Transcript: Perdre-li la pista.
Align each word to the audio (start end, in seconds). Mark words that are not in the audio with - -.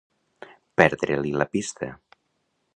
Perdre-li 0.81 1.35
la 1.43 1.49
pista. 1.53 1.93